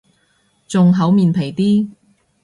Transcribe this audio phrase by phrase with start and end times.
[0.67, 1.87] 仲厚面皮啲